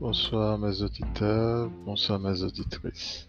Bonsoir 0.00 0.56
mes 0.56 0.80
auditeurs, 0.80 1.68
bonsoir 1.84 2.18
mes 2.18 2.42
auditrices. 2.42 3.28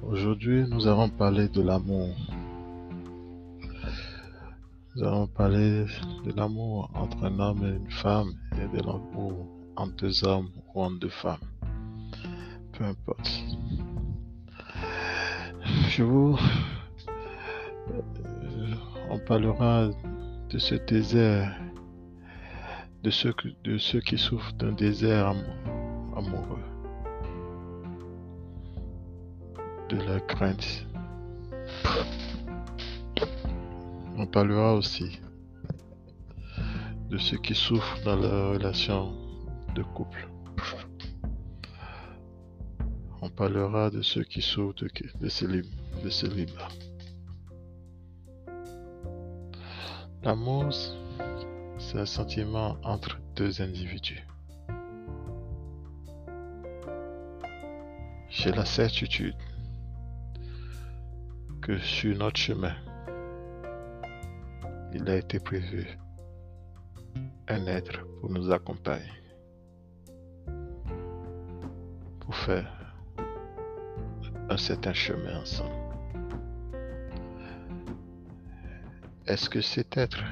Aujourd'hui, 0.00 0.64
nous 0.68 0.86
allons 0.86 1.08
parler 1.08 1.48
de 1.48 1.60
l'amour. 1.60 2.14
Nous 4.94 5.02
allons 5.02 5.26
parler 5.26 5.86
de 6.24 6.32
l'amour 6.36 6.88
entre 6.94 7.24
un 7.24 7.36
homme 7.40 7.64
et 7.64 7.76
une 7.78 7.90
femme 7.90 8.32
et 8.52 8.68
de 8.76 8.80
l'amour 8.80 9.48
entre 9.74 9.96
deux 9.96 10.24
hommes 10.24 10.50
ou 10.72 10.84
entre 10.84 11.00
deux 11.00 11.08
femmes. 11.08 11.48
Peu 12.72 12.84
importe. 12.84 13.28
Je 15.88 16.04
vous... 16.04 16.38
euh, 17.90 18.74
On 19.10 19.18
parlera 19.18 19.88
de 20.48 20.58
ce 20.58 20.76
désert, 20.76 21.60
de 23.02 23.10
ceux, 23.10 23.34
de 23.64 23.78
ceux 23.78 24.00
qui 24.00 24.16
souffrent 24.16 24.52
d'un 24.54 24.72
désert 24.72 25.28
amo- 25.28 26.16
amoureux, 26.16 26.64
de 29.88 29.96
la 29.96 30.20
crainte. 30.20 30.86
On 34.16 34.26
parlera 34.26 34.74
aussi 34.74 35.20
de 37.10 37.18
ceux 37.18 37.38
qui 37.38 37.54
souffrent 37.54 38.02
dans 38.04 38.16
leur 38.16 38.52
relation 38.52 39.12
de 39.74 39.82
couple. 39.82 40.28
On 43.20 43.30
parlera 43.30 43.90
de 43.90 44.02
ceux 44.02 44.24
qui 44.24 44.42
souffrent 44.42 44.74
de, 44.82 44.88
de, 45.20 45.28
célib- 45.28 45.66
de 46.04 46.08
célibat. 46.08 46.68
L'amour, 50.22 50.66
c'est 51.92 51.98
un 51.98 52.06
sentiment 52.06 52.78
entre 52.84 53.18
deux 53.36 53.60
individus. 53.60 54.26
J'ai 58.30 58.50
la 58.50 58.64
certitude 58.64 59.36
que 61.60 61.76
sur 61.78 62.16
notre 62.16 62.38
chemin, 62.38 62.74
il 64.94 65.06
a 65.10 65.16
été 65.16 65.38
prévu 65.38 65.86
un 67.48 67.66
être 67.66 68.06
pour 68.20 68.30
nous 68.30 68.50
accompagner, 68.50 69.12
pour 72.20 72.34
faire 72.34 72.94
un 74.48 74.56
certain 74.56 74.94
chemin 74.94 75.42
ensemble. 75.42 75.76
Est-ce 79.26 79.50
que 79.50 79.60
cet 79.60 79.98
être 79.98 80.24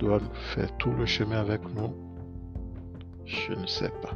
doit 0.00 0.20
faire 0.54 0.74
tout 0.78 0.92
le 0.92 1.06
chemin 1.06 1.40
avec 1.40 1.60
nous 1.74 1.92
Je 3.26 3.52
ne 3.52 3.66
sais 3.66 3.92
pas. 4.02 4.14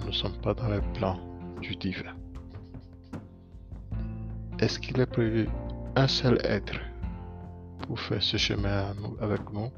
Nous 0.00 0.06
ne 0.06 0.12
sommes 0.12 0.36
pas 0.42 0.54
dans 0.54 0.68
le 0.68 0.80
plan 0.94 1.18
du 1.60 1.74
divin. 1.74 2.14
Est-ce 4.60 4.78
qu'il 4.78 5.00
est 5.00 5.06
prévu 5.06 5.48
un 5.96 6.06
seul 6.06 6.38
être 6.44 6.78
pour 7.86 7.98
faire 7.98 8.22
ce 8.22 8.36
chemin 8.36 8.94
nous- 9.00 9.16
avec 9.20 9.40
nous? 9.52 9.70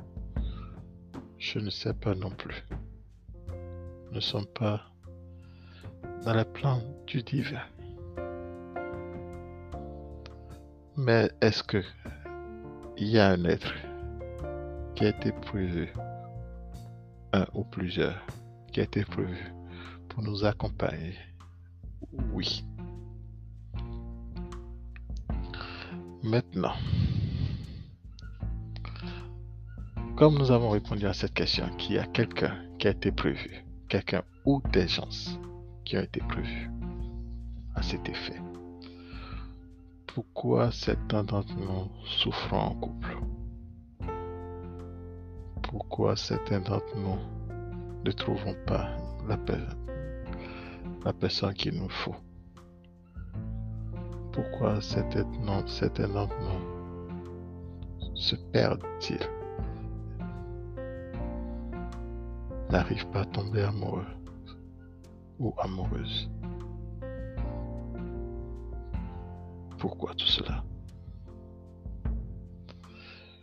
Je 1.38 1.58
ne 1.60 1.70
sais 1.70 1.94
pas 1.94 2.14
non 2.14 2.30
plus. 2.30 2.64
Nous 4.08 4.16
ne 4.16 4.20
sommes 4.20 4.46
pas 4.58 4.80
dans 6.24 6.34
le 6.34 6.44
plan 6.44 6.80
du 7.06 7.22
divin. 7.22 7.62
Mais 10.96 11.30
est-ce 11.40 11.62
que 11.62 11.80
il 13.00 13.08
y 13.08 13.18
a 13.18 13.28
un 13.28 13.44
être 13.44 13.74
qui 14.94 15.04
a 15.04 15.10
été 15.10 15.30
prévu, 15.30 15.92
un 17.32 17.46
ou 17.54 17.62
plusieurs, 17.62 18.26
qui 18.72 18.80
a 18.80 18.82
été 18.82 19.04
prévu 19.04 19.52
pour 20.08 20.22
nous 20.22 20.44
accompagner 20.44 21.14
Oui. 22.32 22.64
Maintenant, 26.24 26.74
comme 30.16 30.36
nous 30.36 30.50
avons 30.50 30.70
répondu 30.70 31.06
à 31.06 31.12
cette 31.12 31.34
question, 31.34 31.68
qu'il 31.76 31.94
y 31.94 31.98
a 31.98 32.06
quelqu'un 32.06 32.56
qui 32.80 32.88
a 32.88 32.90
été 32.90 33.12
prévu, 33.12 33.64
quelqu'un 33.88 34.24
ou 34.44 34.60
des 34.72 34.88
gens 34.88 35.08
qui 35.84 35.96
ont 35.96 36.02
été 36.02 36.20
prévus 36.20 36.68
à 37.76 37.82
cet 37.82 38.08
effet, 38.08 38.40
pourquoi 40.18 40.72
certains 40.72 41.22
d'entre 41.22 41.54
nous 41.54 41.88
souffrent 42.04 42.52
en 42.54 42.74
couple? 42.74 43.18
Pourquoi 45.62 46.16
certains 46.16 46.58
d'entre 46.58 46.96
nous 46.96 47.18
ne 48.04 48.10
trouvons 48.10 48.56
pas 48.66 48.88
la, 49.28 49.36
pe- 49.36 49.52
la 51.04 51.12
personne 51.12 51.54
qu'il 51.54 51.80
nous 51.80 51.88
faut? 51.88 52.16
Pourquoi 54.32 54.80
certains, 54.80 55.22
d'entre 55.22 56.34
nous 56.40 58.16
se 58.16 58.34
perdent-ils? 58.34 59.20
N'arrivent 62.70 63.08
pas 63.10 63.20
à 63.20 63.26
tomber 63.26 63.62
amoureux 63.62 64.06
ou 65.38 65.54
amoureuses? 65.58 66.28
Pourquoi 69.78 70.12
tout 70.14 70.26
cela? 70.26 70.64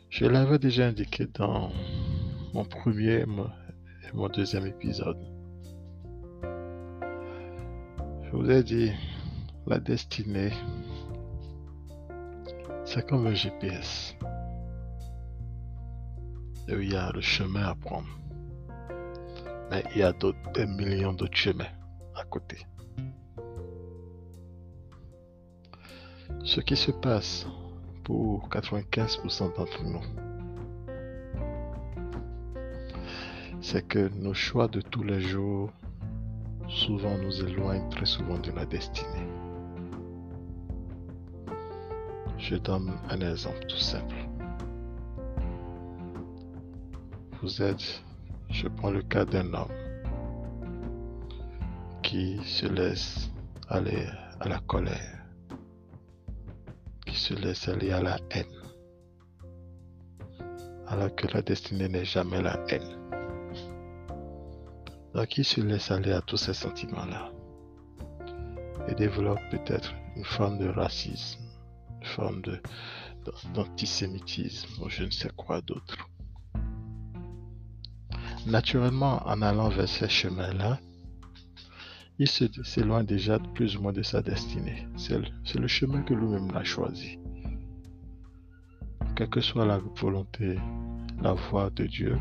Je 0.09 0.25
l'avais 0.25 0.59
déjà 0.59 0.87
indiqué 0.87 1.27
dans 1.33 1.71
mon 2.53 2.65
premier 2.65 3.21
et 3.21 3.25
mon 4.13 4.27
deuxième 4.29 4.67
épisode. 4.67 5.17
Je 8.23 8.31
vous 8.31 8.51
ai 8.51 8.63
dit, 8.63 8.91
la 9.65 9.79
destinée, 9.79 10.51
c'est 12.83 13.07
comme 13.07 13.27
un 13.27 13.33
GPS. 13.33 14.15
Et 16.67 16.73
il 16.73 16.91
y 16.91 16.95
a 16.97 17.11
le 17.13 17.21
chemin 17.21 17.63
à 17.63 17.75
prendre. 17.75 18.07
Mais 19.71 19.83
il 19.93 19.99
y 19.99 20.03
a 20.03 20.13
des 20.53 20.65
millions 20.65 21.13
d'autres 21.13 21.37
chemins 21.37 21.65
à 22.15 22.23
côté. 22.25 22.57
Ce 26.45 26.61
qui 26.61 26.75
se 26.75 26.91
passe 26.91 27.47
pour 28.03 28.47
95% 28.49 29.55
d'entre 29.57 29.83
nous, 29.83 29.99
c'est 33.61 33.87
que 33.87 34.09
nos 34.15 34.35
choix 34.35 34.67
de 34.67 34.79
tous 34.79 35.03
les 35.03 35.19
jours 35.19 35.71
souvent 36.67 37.17
nous 37.17 37.43
éloignent 37.43 37.89
très 37.89 38.05
souvent 38.05 38.37
de 38.37 38.51
la 38.51 38.67
destinée. 38.67 39.27
Je 42.37 42.57
donne 42.57 42.91
un 43.09 43.21
exemple 43.21 43.65
tout 43.67 43.77
simple. 43.77 44.15
Vous 47.41 47.59
êtes, 47.59 48.03
je 48.51 48.67
prends 48.67 48.91
le 48.91 49.01
cas 49.01 49.25
d'un 49.25 49.51
homme 49.51 49.71
qui 52.03 52.37
se 52.43 52.67
laisse 52.67 53.31
aller 53.67 54.05
à 54.39 54.47
la 54.47 54.59
colère, 54.59 55.14
se 57.25 57.33
laisse 57.33 57.67
aller 57.67 57.91
à 57.91 58.03
la 58.03 58.19
haine, 58.29 58.45
alors 60.85 61.15
que 61.15 61.25
la 61.33 61.41
destinée 61.41 61.87
n'est 61.87 62.05
jamais 62.05 62.39
la 62.39 62.63
haine. 62.69 62.99
Donc 65.15 65.35
il 65.39 65.43
se 65.43 65.59
laisse 65.59 65.89
aller 65.89 66.11
à 66.11 66.21
tous 66.21 66.37
ces 66.37 66.53
sentiments-là 66.53 67.31
et 68.87 68.93
développe 68.93 69.39
peut-être 69.49 69.91
une 70.15 70.23
forme 70.23 70.59
de 70.59 70.67
racisme, 70.67 71.41
une 71.99 72.07
forme 72.07 72.41
d'antisémitisme 73.55 74.83
ou 74.83 74.89
je 74.89 75.05
ne 75.05 75.09
sais 75.09 75.31
quoi 75.35 75.61
d'autre. 75.61 75.97
Naturellement, 78.45 79.23
en 79.25 79.41
allant 79.41 79.69
vers 79.69 79.89
ces 79.89 80.09
chemins-là, 80.09 80.79
il 82.17 82.29
s'éloigne 82.29 83.05
déjà 83.05 83.39
plus 83.39 83.75
ou 83.75 83.81
moins 83.81 83.93
de 83.93 84.03
sa 84.03 84.21
destinée. 84.21 84.87
C'est 84.95 85.17
le, 85.17 85.59
le 85.59 85.67
chemin 85.67 86.01
que 86.03 86.13
lui-même 86.13 86.55
a 86.55 86.63
choisi. 86.63 87.19
Quelle 89.15 89.29
que 89.29 89.39
soit 89.39 89.65
la 89.65 89.79
volonté, 89.95 90.59
la 91.21 91.31
voie 91.31 91.69
de 91.69 91.85
Dieu, 91.85 92.17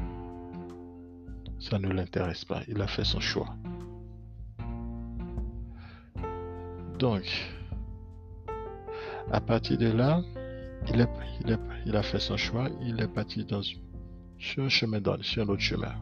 ça 1.58 1.76
ne 1.80 1.88
l'intéresse 1.88 2.44
pas. 2.44 2.60
Il 2.68 2.80
a 2.80 2.86
fait 2.86 3.02
son 3.02 3.18
choix. 3.18 3.48
Donc, 7.00 7.24
à 9.32 9.40
partir 9.40 9.76
de 9.76 9.90
là, 9.90 10.22
il, 10.88 11.96
a 11.96 12.02
fait 12.02 12.20
son 12.20 12.36
choix. 12.36 12.68
Il 12.80 13.00
est 13.00 13.08
parti 13.08 13.44
sur 14.38 14.62
un 14.62 14.68
chemin, 14.68 15.00
sur 15.22 15.42
un 15.42 15.48
autre 15.48 15.62
chemin. 15.62 15.94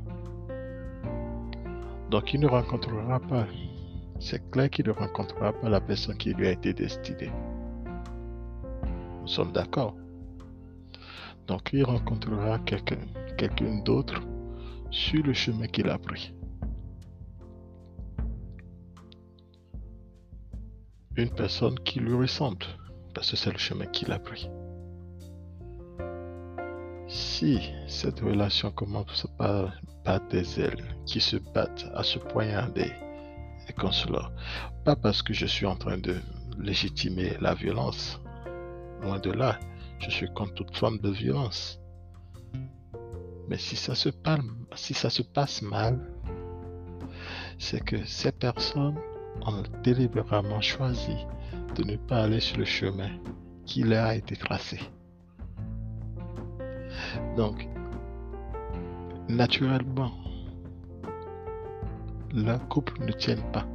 Donc, 2.10 2.34
il 2.34 2.40
ne 2.40 2.48
rencontrera 2.48 3.18
pas, 3.18 3.46
c'est 4.20 4.50
clair 4.50 4.68
qu'il 4.68 4.86
ne 4.88 4.92
rencontrera 4.92 5.54
pas 5.54 5.70
la 5.70 5.80
personne 5.80 6.18
qui 6.18 6.34
lui 6.34 6.48
a 6.48 6.50
été 6.50 6.74
destinée. 6.74 7.32
Nous 9.22 9.28
sommes 9.28 9.52
d'accord. 9.52 9.96
Donc, 11.52 11.68
il 11.74 11.84
rencontrera 11.84 12.58
quelqu'un 12.60 13.74
d'autre 13.84 14.22
sur 14.90 15.22
le 15.22 15.34
chemin 15.34 15.66
qu'il 15.66 15.90
a 15.90 15.98
pris. 15.98 16.32
Une 21.14 21.28
personne 21.28 21.78
qui 21.80 22.00
lui 22.00 22.14
ressemble, 22.14 22.64
parce 23.14 23.30
que 23.30 23.36
c'est 23.36 23.52
le 23.52 23.58
chemin 23.58 23.84
qu'il 23.84 24.12
a 24.12 24.18
pris. 24.18 24.48
Si 27.06 27.60
cette 27.86 28.20
relation 28.20 28.70
commence 28.70 29.26
par 29.36 29.74
battre 30.06 30.28
des 30.28 30.58
ailes, 30.58 30.96
qui 31.04 31.20
se 31.20 31.36
battent 31.36 31.84
à 31.94 32.02
se 32.02 32.18
poignarder 32.18 32.92
et 33.68 33.92
cela, 33.92 34.32
pas 34.86 34.96
parce 34.96 35.20
que 35.20 35.34
je 35.34 35.44
suis 35.44 35.66
en 35.66 35.76
train 35.76 35.98
de 35.98 36.16
légitimer 36.58 37.36
la 37.42 37.52
violence, 37.52 38.22
loin 39.02 39.18
de 39.18 39.32
là, 39.32 39.58
je 40.02 40.10
suis 40.10 40.28
contre 40.34 40.54
toute 40.54 40.76
forme 40.76 40.98
de 40.98 41.10
violence. 41.10 41.80
Mais 43.48 43.56
si 43.56 43.76
ça 43.76 43.94
se, 43.94 44.08
passe 45.22 45.62
mal, 45.62 46.00
c'est 47.58 47.84
que 47.84 48.04
ces 48.04 48.32
personnes 48.32 48.98
ont 49.46 49.62
délibérément 49.82 50.60
choisi 50.60 51.16
de 51.76 51.84
ne 51.84 51.96
pas 51.96 52.24
aller 52.24 52.40
sur 52.40 52.58
le 52.58 52.64
chemin 52.64 53.10
qui 53.64 53.84
leur 53.84 54.06
a 54.06 54.16
été 54.16 54.36
tracé. 54.36 54.80
Donc, 57.36 57.68
naturellement, 59.28 60.12
le 62.34 62.58
couple 62.68 63.04
ne 63.04 63.12
tient 63.12 63.40
pas. 63.52 63.66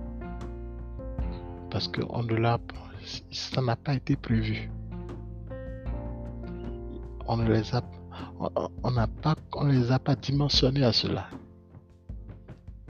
Parce 1.69 1.87
que 1.87 2.01
ça 3.31 3.61
n'a 3.61 3.75
pas 3.75 3.93
été 3.93 4.15
prévu. 4.15 4.69
On 7.27 7.37
ne 7.37 7.51
les 7.51 7.75
a, 7.75 7.81
on, 8.83 8.91
n'a 8.91 9.07
pas, 9.07 9.35
on 9.53 9.65
les 9.65 9.91
a 9.91 9.99
pas 9.99 10.15
dimensionnés 10.15 10.83
à 10.83 10.93
cela. 10.93 11.27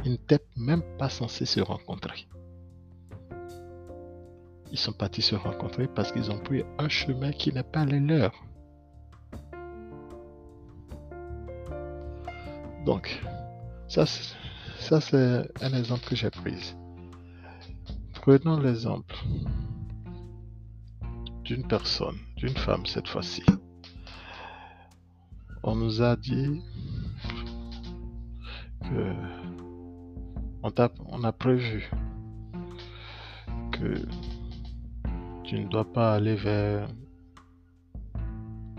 Ils 0.05 0.11
n'étaient 0.11 0.45
même 0.55 0.83
pas 0.97 1.09
censés 1.09 1.45
se 1.45 1.59
rencontrer. 1.59 2.27
Ils 4.71 4.77
sont 4.77 4.93
partis 4.93 5.21
se 5.21 5.35
rencontrer 5.35 5.87
parce 5.87 6.11
qu'ils 6.11 6.29
ont 6.29 6.39
pris 6.39 6.63
un 6.77 6.89
chemin 6.89 7.31
qui 7.31 7.51
n'est 7.51 7.63
pas 7.63 7.85
le 7.85 7.99
leur. 7.99 8.33
Donc, 12.85 13.21
ça, 13.87 14.05
ça 14.05 15.01
c'est 15.01 15.51
un 15.61 15.73
exemple 15.73 16.07
que 16.07 16.15
j'ai 16.15 16.29
pris. 16.29 16.75
Prenons 18.13 18.59
l'exemple 18.59 19.15
d'une 21.43 21.67
personne, 21.67 22.17
d'une 22.35 22.55
femme 22.55 22.85
cette 22.85 23.07
fois-ci. 23.07 23.43
On 25.69 25.75
nous 25.75 26.01
a 26.01 26.15
dit 26.15 26.63
que 28.83 29.13
on 30.63 31.23
a, 31.25 31.31
prévu 31.33 31.91
que 33.73 34.01
tu 35.43 35.59
ne 35.59 35.67
dois 35.67 35.83
pas 35.83 36.13
aller 36.13 36.35
vers 36.35 36.87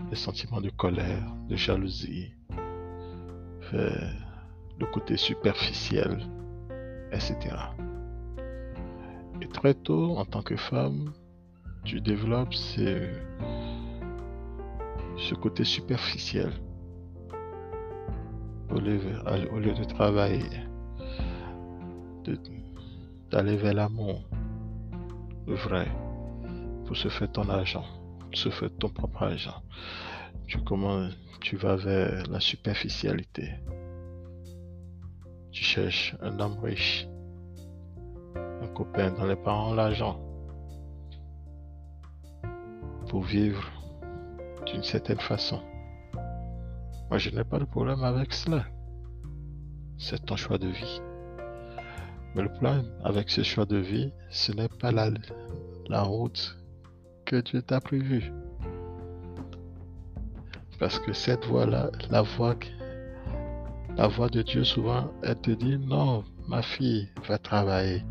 les 0.09 0.15
sentiments 0.15 0.61
de 0.61 0.71
colère, 0.71 1.31
de 1.47 1.55
jalousie, 1.55 2.33
vers 3.71 4.15
le 4.79 4.85
côté 4.87 5.15
superficiel, 5.15 6.25
etc. 7.11 7.37
Et 9.41 9.47
très 9.47 9.75
tôt, 9.75 10.17
en 10.17 10.25
tant 10.25 10.41
que 10.41 10.55
femme, 10.55 11.13
tu 11.83 12.01
développes 12.01 12.55
ce 12.55 13.13
côté 15.39 15.63
superficiel. 15.63 16.51
Au 18.71 18.79
lieu, 18.79 18.99
de 19.73 19.83
travailler, 19.83 20.43
d'aller 23.31 23.57
vers 23.57 23.73
l'amour, 23.73 24.23
le 25.47 25.55
vrai, 25.55 25.87
pour 26.85 26.95
se 26.95 27.07
faire 27.09 27.31
ton 27.31 27.49
argent, 27.49 27.85
se 28.33 28.49
faire 28.49 28.69
ton 28.77 28.89
propre 28.89 29.23
argent. 29.23 29.63
Tu, 30.47 30.59
tu 31.41 31.55
vas 31.55 31.75
vers 31.75 32.27
la 32.29 32.39
superficialité. 32.39 33.53
Tu 35.51 35.63
cherches 35.63 36.15
un 36.21 36.39
homme 36.39 36.59
riche, 36.59 37.07
un 38.35 38.67
copain 38.67 39.11
dont 39.11 39.25
les 39.25 39.35
parents 39.35 39.73
l'argent 39.73 40.19
pour 43.09 43.23
vivre 43.23 43.63
d'une 44.67 44.83
certaine 44.83 45.19
façon. 45.19 45.59
Moi, 47.09 47.17
je 47.17 47.31
n'ai 47.31 47.43
pas 47.43 47.57
de 47.57 47.65
problème 47.65 48.03
avec 48.03 48.33
cela. 48.33 48.65
C'est 49.97 50.25
ton 50.25 50.35
choix 50.35 50.59
de 50.59 50.67
vie. 50.67 51.01
Mais 52.35 52.43
le 52.43 52.49
problème 52.49 52.85
avec 53.03 53.31
ce 53.31 53.41
choix 53.41 53.65
de 53.65 53.77
vie, 53.77 54.13
ce 54.29 54.51
n'est 54.51 54.69
pas 54.69 54.91
la, 54.91 56.01
route 56.03 56.55
que 57.25 57.37
Dieu 57.37 57.63
t'a 57.63 57.81
prévu. 57.81 58.31
Parce 60.79 60.99
que 60.99 61.11
cette 61.11 61.45
voix-là, 61.45 61.89
la 62.11 62.21
voix, 62.21 62.55
la 63.97 64.07
voix 64.07 64.29
de 64.29 64.43
Dieu, 64.43 64.63
souvent, 64.63 65.11
elle 65.23 65.41
te 65.41 65.51
dit 65.51 65.79
non, 65.79 66.23
ma 66.47 66.61
fille, 66.61 67.09
va 67.27 67.39
travailler. 67.39 68.03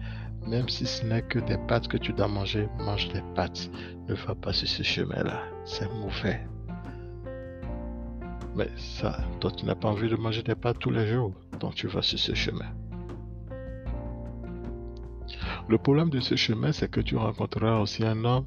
Même 0.45 0.69
si 0.69 0.87
ce 0.87 1.07
n'est 1.07 1.23
que 1.23 1.39
des 1.39 1.59
pâtes 1.69 1.87
que 1.87 1.99
tu 1.99 2.13
dois 2.13 2.29
manger, 2.29 2.69
mange 2.81 3.09
des 3.13 3.23
pâtes. 3.37 3.71
Ne 4.09 4.15
va 4.15 4.35
pas 4.35 4.53
sur 4.53 4.67
ce 4.67 4.83
chemin-là. 4.83 5.43
C'est 5.65 5.89
mauvais. 5.93 6.41
Mais 8.59 8.69
ça, 8.77 9.17
toi, 9.39 9.53
tu 9.53 9.65
n'as 9.67 9.77
pas 9.77 9.89
envie 9.89 10.09
de 10.09 10.17
manger 10.17 10.43
des 10.43 10.57
pâtes 10.57 10.81
tous 10.81 10.91
les 10.91 11.07
jours. 11.07 11.33
Donc, 11.61 11.77
tu 11.77 11.87
vas 11.87 12.03
sur 12.03 12.19
ce 12.19 12.35
chemin. 12.35 12.67
Le 15.69 15.79
problème 15.79 16.11
de 16.11 16.19
ce 16.19 16.35
chemin, 16.35 16.73
c'est 16.73 16.91
que 16.91 17.01
tu 17.01 17.17
rencontreras 17.17 17.79
aussi 17.79 18.05
un 18.05 18.25
homme 18.25 18.47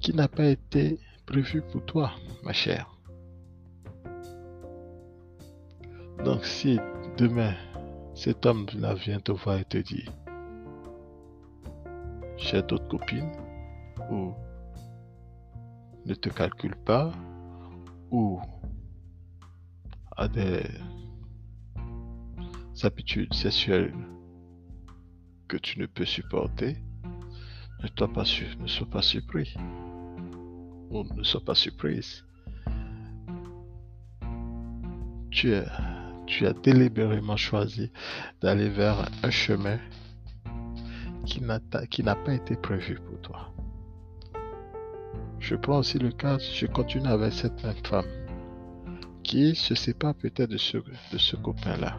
qui 0.00 0.12
n'a 0.12 0.26
pas 0.26 0.46
été 0.46 0.98
prévu 1.24 1.62
pour 1.62 1.84
toi, 1.84 2.10
ma 2.42 2.52
chère. 2.52 2.90
Donc 6.24 6.44
si 6.44 6.80
demain, 7.18 7.54
cet 8.14 8.44
homme-là 8.46 8.94
vient 8.94 9.20
te 9.20 9.30
voir 9.32 9.58
et 9.58 9.64
te 9.64 9.78
dit, 9.78 10.06
j'ai 12.36 12.62
d'autres 12.62 12.88
copines, 12.88 13.30
ou 14.10 14.32
ne 16.06 16.14
te 16.14 16.28
calcule 16.28 16.76
pas, 16.76 17.12
ou 18.12 18.40
a 20.16 20.28
des 20.28 20.62
habitudes 22.82 23.34
sexuelles 23.34 23.94
que 25.48 25.56
tu 25.56 25.80
ne 25.80 25.86
peux 25.86 26.04
supporter, 26.04 26.76
ne, 27.82 27.88
sois 28.68 28.86
pas 28.88 29.02
surpris 29.02 29.56
ne 31.16 31.22
sois 31.22 31.44
pas 31.44 31.54
surprise. 31.54 32.24
Tu 35.30 35.54
as 35.54 36.52
délibérément 36.62 37.36
choisi 37.36 37.90
d'aller 38.40 38.68
vers 38.68 39.08
un 39.22 39.30
chemin 39.30 39.78
qui 41.24 41.42
n'a 41.42 42.14
pas 42.14 42.34
été 42.34 42.56
prévu 42.56 42.98
pour 43.00 43.20
toi. 43.22 43.52
Je 45.42 45.56
prends 45.56 45.78
aussi 45.78 45.98
le 45.98 46.12
cas, 46.12 46.38
je 46.38 46.66
continue 46.66 47.08
avec 47.08 47.32
cette 47.32 47.62
même 47.64 47.74
femme 47.84 48.06
qui 49.24 49.56
se 49.56 49.74
sépare 49.74 50.14
peut-être 50.14 50.50
de 50.50 50.56
ce, 50.56 51.36
copain-là 51.36 51.98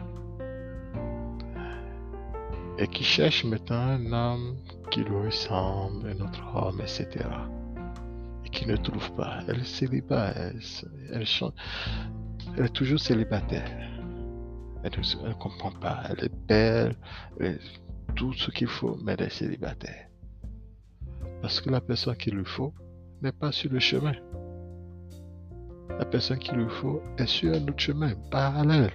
et 2.78 2.88
qui 2.88 3.04
cherche 3.04 3.44
maintenant 3.44 3.76
un 3.76 4.12
homme 4.12 4.56
qui 4.90 5.04
lui 5.04 5.16
ressemble, 5.16 6.08
un 6.08 6.24
autre 6.24 6.42
homme, 6.54 6.80
etc 6.80 7.20
qui 8.54 8.66
ne 8.66 8.76
trouve 8.76 9.12
pas. 9.12 9.40
Elle 9.48 9.60
est 9.60 9.64
célibataire. 9.64 10.52
Elle, 11.12 11.24
elle, 12.56 12.64
est 12.64 12.72
toujours 12.72 13.00
célibataire. 13.00 13.68
Elle 14.82 14.92
ne 14.98 15.34
comprend 15.34 15.72
pas. 15.72 16.04
Elle 16.08 16.24
est 16.24 16.34
belle. 16.48 16.96
tout 18.14 18.32
ce 18.32 18.50
qu'il 18.50 18.68
faut, 18.68 18.96
mais 19.02 19.16
elle 19.18 19.26
est 19.26 19.30
célibataire. 19.30 20.08
Parce 21.42 21.60
que 21.60 21.68
la 21.68 21.80
personne 21.80 22.16
qu'il 22.16 22.34
lui 22.36 22.44
faut 22.44 22.72
n'est 23.22 23.32
pas 23.32 23.52
sur 23.52 23.72
le 23.72 23.78
chemin. 23.78 24.14
La 25.98 26.04
personne 26.04 26.38
qu'il 26.38 26.56
lui 26.56 26.68
faut 26.68 27.02
est 27.18 27.26
sur 27.26 27.54
un 27.54 27.62
autre 27.62 27.78
chemin, 27.78 28.14
parallèle. 28.30 28.90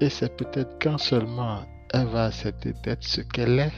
Et 0.00 0.08
c'est 0.08 0.36
peut-être 0.36 0.78
quand 0.80 0.98
seulement 0.98 1.62
elle 1.92 2.06
va 2.08 2.26
accepter 2.26 2.72
d'être 2.82 3.04
ce 3.04 3.20
qu'elle 3.20 3.58
est, 3.58 3.72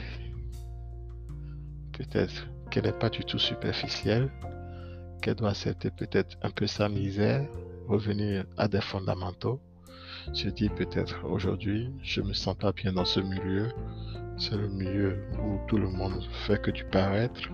peut-être 1.93 2.47
qu'elle 2.69 2.85
n'est 2.85 2.93
pas 2.93 3.09
du 3.09 3.23
tout 3.23 3.39
superficielle, 3.39 4.31
qu'elle 5.21 5.35
doit 5.35 5.51
accepter 5.51 5.91
peut-être 5.91 6.37
un 6.41 6.49
peu 6.49 6.67
sa 6.67 6.89
misère, 6.89 7.47
revenir 7.87 8.45
à 8.57 8.67
des 8.67 8.81
fondamentaux. 8.81 9.59
Je 10.33 10.49
dis 10.49 10.69
peut-être 10.69 11.23
aujourd'hui, 11.25 11.91
je 12.01 12.21
me 12.21 12.33
sens 12.33 12.55
pas 12.57 12.71
bien 12.71 12.93
dans 12.93 13.05
ce 13.05 13.19
milieu. 13.19 13.69
C'est 14.37 14.57
le 14.57 14.67
milieu 14.67 15.23
où 15.39 15.59
tout 15.67 15.77
le 15.77 15.89
monde 15.89 16.23
fait 16.45 16.61
que 16.61 16.71
du 16.71 16.83
paraître. 16.85 17.49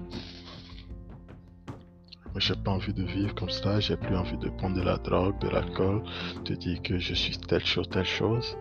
j'ai 2.38 2.56
pas 2.56 2.72
envie 2.72 2.94
de 2.94 3.04
vivre 3.04 3.36
comme 3.36 3.50
ça, 3.50 3.80
j'ai 3.80 3.98
plus 3.98 4.16
envie 4.16 4.38
de 4.38 4.50
prendre 4.50 4.76
de 4.78 4.82
la 4.82 4.98
drogue, 4.98 5.38
de 5.42 5.50
l'alcool, 5.50 6.02
de 6.46 6.56
dire 6.56 6.82
que 6.82 6.98
je 6.98 7.14
suis 7.14 7.38
telle 7.38 7.66
chose, 7.66 7.90
telle 7.90 8.06
chose, 8.06 8.58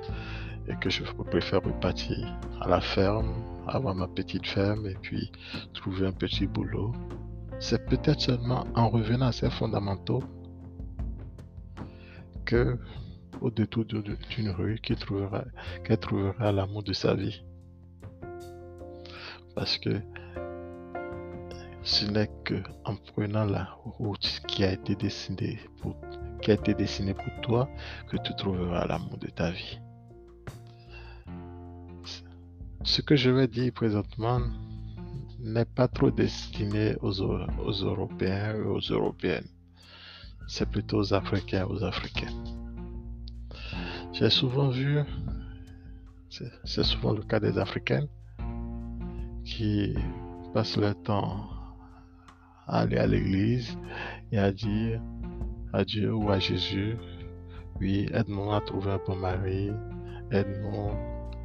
et 0.69 0.75
que 0.77 0.91
je 0.91 1.05
préfère 1.31 1.63
repartir 1.63 2.19
à 2.61 2.69
la 2.69 2.81
ferme, 2.81 3.33
avoir 3.69 3.95
ma 3.95 4.09
petite 4.09 4.47
ferme 4.47 4.87
et 4.87 4.97
puis 5.01 5.31
trouver 5.73 6.09
un 6.09 6.13
petit 6.13 6.47
boulot. 6.47 6.93
C'est 7.61 7.87
peut-être 7.87 8.21
seulement 8.21 8.67
en 8.75 8.89
revenant 8.89 9.27
à 9.27 9.33
ces 9.33 9.51
fondamentaux 9.51 10.23
que 12.45 12.77
au 13.41 13.51
détour 13.51 13.85
d'une 13.85 14.51
rue 14.51 14.79
qu'elle 14.79 14.97
trouvera, 14.99 15.45
trouvera 16.01 16.53
l'amour 16.53 16.83
de 16.83 16.93
sa 16.93 17.15
vie. 17.15 17.43
Parce 19.55 19.79
que 19.79 20.01
ce 21.83 22.05
n'est 22.07 22.31
que 22.45 22.63
en 22.85 22.97
prenant 22.97 23.45
la 23.45 23.69
route 23.85 24.43
qui 24.47 24.65
a 24.65 24.73
été 24.73 24.95
dessinée 24.95 25.59
pour, 25.79 25.97
qui 26.43 26.51
a 26.51 26.55
été 26.55 26.75
dessinée 26.75 27.15
pour 27.15 27.41
toi 27.43 27.69
que 28.09 28.17
tu 28.19 28.35
trouveras 28.37 28.87
l'amour 28.87 29.17
de 29.19 29.29
ta 29.29 29.51
vie. 29.51 29.79
Ce 32.83 33.03
que 33.03 33.17
je 33.17 33.31
vais 33.31 33.49
dire 33.49 33.73
présentement 33.73 34.41
n'est 35.39 35.65
pas 35.65 35.89
trop 35.89 36.11
destiné 36.11 36.97
aux, 37.01 37.21
aux 37.23 37.85
Européens 37.85 38.55
et 38.55 38.61
aux 38.61 38.81
Européennes. 38.81 39.49
C'est 40.49 40.69
plutôt 40.69 40.99
aux 40.99 41.15
Africains 41.15 41.61
et 41.61 41.73
aux 41.73 41.85
Africaines. 41.85 42.70
J'ai 44.13 44.29
souvent 44.29 44.69
vu, 44.69 44.99
c'est 46.65 46.83
souvent 46.83 47.13
le 47.13 47.23
cas 47.23 47.41
des 47.41 47.59
Africaines, 47.59 48.09
qui 49.45 49.95
passent 50.53 50.77
leur 50.77 51.01
temps 51.03 51.49
à 52.67 52.81
aller 52.81 52.99
à 52.99 53.07
l'église 53.07 53.77
et 54.33 54.39
à 54.39 54.53
dire 54.53 55.01
à 55.73 55.85
Dieu 55.85 56.13
ou 56.13 56.31
à 56.31 56.39
Jésus, 56.39 56.97
oui, 57.81 58.09
aide-moi 58.13 58.57
à 58.57 58.61
trouver 58.61 58.91
un 58.91 59.01
bon 59.07 59.17
mari, 59.17 59.71
aide-moi, 60.33 60.93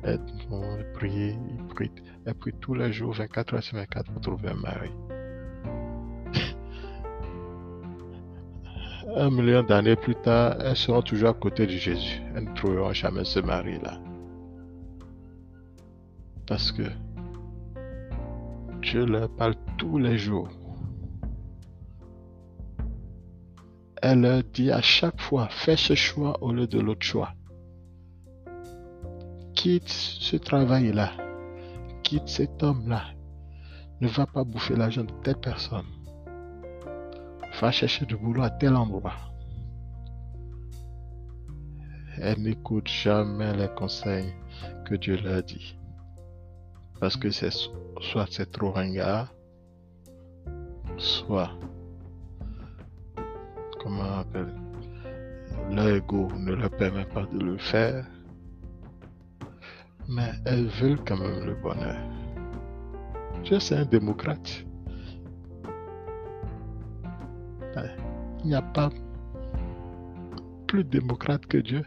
aide-moi, 0.04 0.78
prier, 0.96 1.38
il 1.50 1.64
prie, 1.68 1.92
elle 2.26 2.34
prie 2.34 2.54
tous 2.60 2.74
les 2.74 2.92
jours, 2.92 3.14
24 3.14 3.54
heures 3.54 3.64
sur 3.64 3.78
24 3.78 4.12
pour 4.12 4.22
trouver 4.22 4.50
un 4.50 4.56
mari. 4.56 4.90
Un 9.14 9.30
million 9.30 9.64
d'années 9.64 9.96
plus 9.96 10.16
tard, 10.16 10.56
elles 10.60 10.76
seront 10.76 11.02
toujours 11.02 11.30
à 11.30 11.34
côté 11.34 11.66
de 11.66 11.72
Jésus. 11.72 12.22
Elles 12.36 12.46
ne 12.46 12.56
trouveront 12.56 12.94
jamais 12.94 13.24
ce 13.24 13.40
mari-là. 13.40 14.00
Parce 16.48 16.72
que 16.72 16.84
Dieu 18.82 19.06
leur 19.06 19.30
parle 19.30 19.56
tous 19.78 19.98
les 19.98 20.18
jours. 20.18 20.50
Elle 24.02 24.22
leur 24.22 24.44
dit 24.44 24.72
à 24.72 24.82
chaque 24.82 25.20
fois, 25.20 25.48
fais 25.50 25.78
ce 25.78 25.96
choix 25.96 26.38
au 26.44 26.52
lieu 26.52 26.68
de 26.68 26.80
l'autre 26.80 27.06
choix. 27.06 27.34
Quitte 29.56 29.90
ce 29.90 30.36
travail-là. 30.36 31.12
Quitte 32.04 32.28
cet 32.28 32.62
homme-là. 32.62 33.04
Ne 34.02 34.08
va 34.08 34.28
pas 34.28 34.44
bouffer 34.44 34.76
l'argent 34.76 35.04
de 35.04 35.14
telle 35.24 35.38
personne 35.38 35.95
va 37.62 37.72
chercher 37.72 38.06
du 38.06 38.16
boulot 38.16 38.44
à 38.44 38.50
tel 38.50 38.76
endroit. 38.76 39.14
Elle 42.18 42.42
n'écoute 42.42 42.88
jamais 42.88 43.56
les 43.56 43.68
conseils 43.76 44.34
que 44.86 44.96
Dieu 44.96 45.18
leur 45.22 45.44
dit. 45.44 45.78
Parce 47.00 47.18
que 47.18 47.30
c'est 47.30 47.52
soit 47.52 48.28
c'est 48.30 48.52
trop 48.52 48.72
ringard, 48.72 49.34
soit, 50.98 51.52
comment 53.82 54.04
on 54.04 54.20
appelle, 54.20 54.54
leur 55.72 55.90
ego 55.90 56.30
ne 56.38 56.54
leur 56.54 56.72
permet 56.72 57.06
pas 57.06 57.26
de 57.26 57.40
le 57.40 57.58
faire. 57.58 58.06
Mais 60.08 60.32
elles 60.46 60.68
veulent 60.68 61.04
quand 61.04 61.18
même 61.18 61.46
le 61.46 61.56
bonheur. 61.56 61.98
Je 63.44 63.60
suis 63.60 63.76
un 63.76 63.86
démocrate. 63.86 64.66
Il 68.44 68.48
n'y 68.48 68.56
a 68.56 68.62
pas 68.62 68.90
plus 70.68 70.84
démocrate 70.84 71.46
que 71.46 71.58
Dieu. 71.58 71.84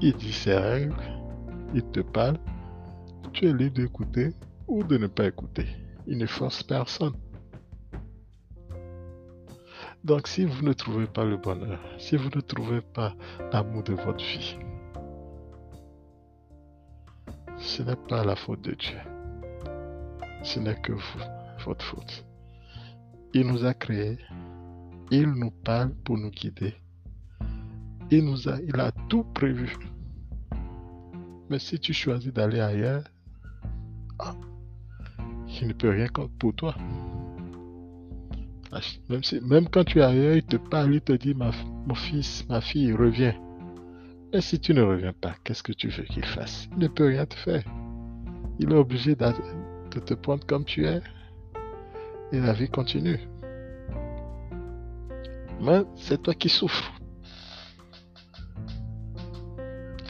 Il 0.00 0.14
dit 0.16 0.32
ses 0.32 0.56
règles, 0.56 0.94
il 1.74 1.82
te 1.82 2.00
parle, 2.00 2.36
tu 3.32 3.46
es 3.46 3.52
libre 3.52 3.76
d'écouter 3.76 4.32
ou 4.66 4.82
de 4.82 4.98
ne 4.98 5.06
pas 5.06 5.26
écouter. 5.26 5.66
Il 6.06 6.18
ne 6.18 6.26
force 6.26 6.62
personne. 6.62 7.14
Donc 10.04 10.28
si 10.28 10.44
vous 10.44 10.62
ne 10.62 10.72
trouvez 10.74 11.06
pas 11.06 11.24
le 11.24 11.38
bonheur, 11.38 11.80
si 11.98 12.16
vous 12.16 12.28
ne 12.34 12.40
trouvez 12.40 12.82
pas 12.82 13.14
l'amour 13.52 13.82
de 13.84 13.94
votre 13.94 14.22
vie, 14.22 14.58
ce 17.56 17.82
n'est 17.82 17.96
pas 17.96 18.24
la 18.24 18.36
faute 18.36 18.60
de 18.60 18.74
Dieu. 18.74 18.98
Ce 20.42 20.60
n'est 20.60 20.78
que 20.80 20.92
vous, 20.92 21.20
votre 21.64 21.84
faute. 21.84 22.24
Il 23.34 23.46
nous 23.46 23.64
a 23.64 23.74
créés 23.74 24.18
il 25.10 25.30
nous 25.30 25.50
parle 25.50 25.94
pour 26.04 26.18
nous 26.18 26.30
guider. 26.30 26.74
Il, 28.10 28.24
nous 28.24 28.48
a, 28.48 28.58
il 28.60 28.78
a 28.80 28.90
tout 29.08 29.24
prévu. 29.24 29.70
Mais 31.50 31.58
si 31.58 31.78
tu 31.78 31.92
choisis 31.92 32.32
d'aller 32.32 32.60
ailleurs, 32.60 33.04
ah, 34.18 34.34
il 35.60 35.68
ne 35.68 35.72
peut 35.72 35.90
rien 35.90 36.08
pour 36.38 36.54
toi. 36.54 36.74
Ah, 38.72 38.80
même 39.42 39.68
quand 39.68 39.84
tu 39.84 39.98
es 39.98 40.02
ailleurs, 40.02 40.36
il 40.36 40.44
te 40.44 40.56
parle, 40.56 40.94
il 40.94 41.00
te 41.00 41.12
dit, 41.12 41.34
mon 41.34 41.94
fils, 41.94 42.44
ma 42.48 42.60
fille, 42.60 42.92
reviens. 42.92 43.34
Mais 44.32 44.40
si 44.40 44.58
tu 44.58 44.74
ne 44.74 44.82
reviens 44.82 45.12
pas, 45.12 45.34
qu'est-ce 45.44 45.62
que 45.62 45.72
tu 45.72 45.88
veux 45.88 46.04
qu'il 46.04 46.24
fasse? 46.24 46.68
Il 46.72 46.78
ne 46.78 46.88
peut 46.88 47.06
rien 47.06 47.26
te 47.26 47.36
faire. 47.36 47.62
Il 48.58 48.72
est 48.72 48.76
obligé 48.76 49.14
de 49.14 50.00
te 50.00 50.14
prendre 50.14 50.44
comme 50.46 50.64
tu 50.64 50.86
es. 50.86 51.00
La 52.40 52.52
vie 52.52 52.68
continue. 52.68 53.20
Mais 55.60 55.82
c'est 55.94 56.20
toi 56.20 56.34
qui 56.34 56.48
souffres. 56.48 56.92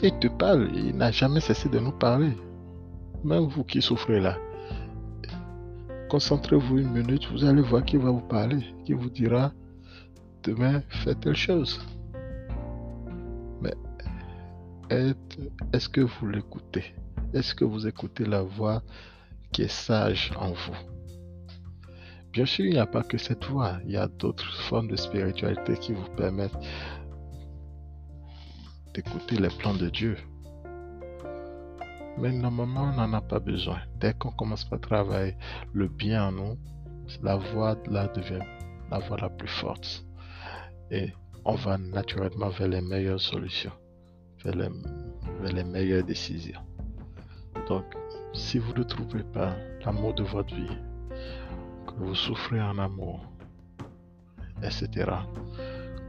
Il 0.02 0.18
te 0.18 0.28
parle, 0.28 0.70
il 0.74 0.96
n'a 0.96 1.10
jamais 1.10 1.40
cessé 1.40 1.68
de 1.68 1.78
nous 1.78 1.92
parler. 1.92 2.32
Même 3.24 3.44
vous 3.44 3.62
qui 3.62 3.82
souffrez 3.82 4.20
là. 4.20 4.38
Concentrez-vous 6.08 6.78
une 6.78 6.92
minute, 6.92 7.28
vous 7.30 7.44
allez 7.44 7.60
voir 7.60 7.84
qui 7.84 7.98
va 7.98 8.10
vous 8.10 8.26
parler, 8.26 8.64
qui 8.84 8.94
vous 8.94 9.10
dira 9.10 9.52
demain 10.42 10.82
faites 10.88 11.20
telle 11.20 11.36
chose. 11.36 11.78
Mais 13.60 13.74
est-ce 14.90 15.88
que 15.90 16.00
vous 16.00 16.26
l'écoutez? 16.26 16.94
Est-ce 17.34 17.54
que 17.54 17.64
vous 17.64 17.86
écoutez 17.86 18.24
la 18.24 18.42
voix 18.42 18.82
qui 19.52 19.62
est 19.62 19.68
sage 19.68 20.32
en 20.38 20.52
vous? 20.52 20.93
Bien 22.34 22.46
sûr, 22.46 22.64
il 22.64 22.72
n'y 22.72 22.78
a 22.78 22.86
pas 22.86 23.04
que 23.04 23.16
cette 23.16 23.44
voie. 23.44 23.78
Il 23.84 23.92
y 23.92 23.96
a 23.96 24.08
d'autres 24.08 24.52
formes 24.62 24.88
de 24.88 24.96
spiritualité 24.96 25.76
qui 25.76 25.92
vous 25.92 26.08
permettent 26.16 26.58
d'écouter 28.92 29.36
les 29.36 29.50
plans 29.50 29.74
de 29.74 29.88
Dieu. 29.88 30.16
Mais 32.18 32.32
normalement, 32.32 32.90
on 32.92 32.96
n'en 32.96 33.12
a 33.12 33.20
pas 33.20 33.38
besoin. 33.38 33.78
Dès 34.00 34.14
qu'on 34.14 34.32
commence 34.32 34.66
à 34.72 34.78
travailler 34.78 35.36
le 35.72 35.86
bien 35.86 36.26
en 36.26 36.32
nous, 36.32 36.58
la 37.22 37.36
voie 37.36 37.76
là 37.86 38.08
devient 38.08 38.44
la 38.90 38.98
voie 38.98 39.18
la 39.18 39.28
plus 39.28 39.46
forte. 39.46 40.04
Et 40.90 41.12
on 41.44 41.54
va 41.54 41.78
naturellement 41.78 42.48
vers 42.48 42.66
les 42.66 42.80
meilleures 42.80 43.20
solutions, 43.20 43.72
vers 44.44 44.56
les, 44.56 44.70
vers 45.40 45.52
les 45.52 45.64
meilleures 45.64 46.02
décisions. 46.02 46.60
Donc, 47.68 47.84
si 48.32 48.58
vous 48.58 48.74
ne 48.74 48.82
trouvez 48.82 49.22
pas 49.22 49.54
l'amour 49.84 50.14
de 50.14 50.24
votre 50.24 50.52
vie, 50.52 50.76
vous 51.98 52.14
souffrez 52.14 52.60
en 52.60 52.78
amour, 52.78 53.20
etc. 54.62 55.10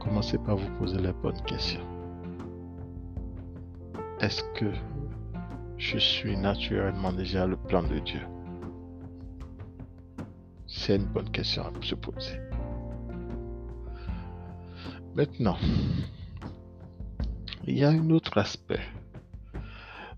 Commencez 0.00 0.38
par 0.38 0.56
vous 0.56 0.70
poser 0.78 0.98
les 0.98 1.12
bonnes 1.12 1.40
questions. 1.42 1.86
Est-ce 4.20 4.42
que 4.54 4.72
je 5.78 5.98
suis 5.98 6.36
naturellement 6.36 7.12
déjà 7.12 7.46
le 7.46 7.56
plan 7.56 7.82
de 7.82 7.98
Dieu? 7.98 8.22
C'est 10.66 10.96
une 10.96 11.06
bonne 11.06 11.30
question 11.30 11.64
à 11.64 11.72
se 11.82 11.94
poser. 11.94 12.40
Maintenant, 15.14 15.56
il 17.64 17.78
y 17.78 17.84
a 17.84 17.90
un 17.90 18.10
autre 18.10 18.36
aspect 18.38 18.80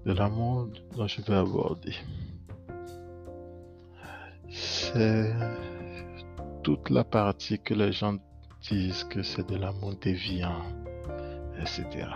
de 0.04 0.12
l'amour 0.12 0.68
dont 0.96 1.06
je 1.06 1.22
vais 1.22 1.34
aborder 1.34 1.94
c'est 4.92 5.34
toute 6.62 6.90
la 6.90 7.04
partie 7.04 7.58
que 7.58 7.74
les 7.74 7.92
gens 7.92 8.16
disent 8.62 9.04
que 9.04 9.22
c'est 9.22 9.48
de 9.48 9.56
l'amour 9.56 9.94
déviant, 9.96 10.62
etc. 11.60 12.08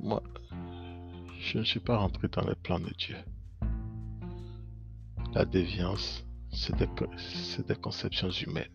Moi, 0.00 0.22
je 1.40 1.58
ne 1.58 1.64
suis 1.64 1.80
pas 1.80 1.96
rentré 1.96 2.28
dans 2.28 2.46
les 2.46 2.54
plans 2.54 2.78
de 2.78 2.92
Dieu. 2.98 3.16
La 5.34 5.44
déviance, 5.44 6.24
c'est 6.52 6.76
des, 6.76 6.88
c'est 7.16 7.66
des 7.66 7.76
conceptions 7.76 8.30
humaines. 8.30 8.72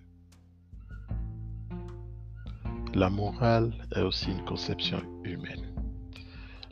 La 2.94 3.10
morale 3.10 3.74
est 3.96 4.02
aussi 4.02 4.32
une 4.32 4.44
conception 4.44 5.02
humaine. 5.24 5.74